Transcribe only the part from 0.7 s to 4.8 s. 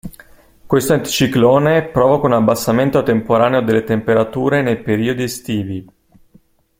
anticiclone provoca un abbassamento temporaneo delle temperature